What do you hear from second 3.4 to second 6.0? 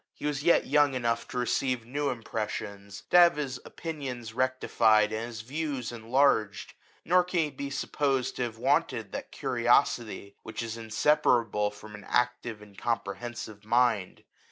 opinions rectified, and his views